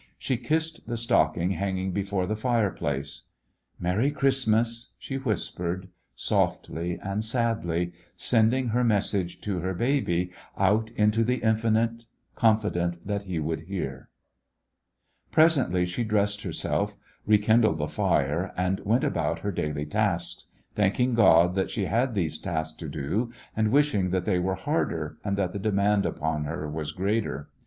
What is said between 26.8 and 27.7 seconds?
greater.